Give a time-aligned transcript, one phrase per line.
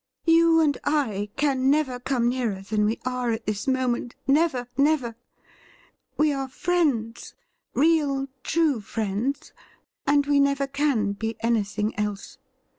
[0.25, 5.15] You and I can never come nearer than we are at this moment— never, never!
[6.17, 7.35] We are friends—
[7.75, 9.53] ^real, true friends—
[10.07, 12.39] and we never can be anything else.